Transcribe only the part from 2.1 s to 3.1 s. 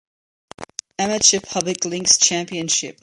Championship.